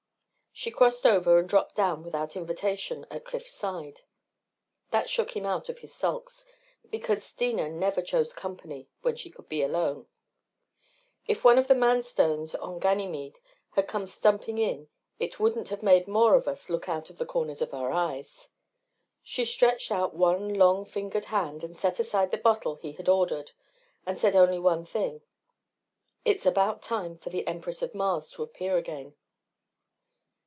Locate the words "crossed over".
0.69-1.39